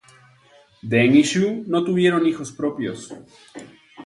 Deng 0.93 1.13
y 1.21 1.23
Zhou 1.31 1.61
no 1.67 1.83
tuvieron 1.83 2.25
hijos 2.25 2.51
propios. 2.51 3.13